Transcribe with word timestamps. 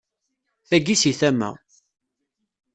Tagi 0.69 0.95
si 1.01 1.11
tama. 1.19 1.49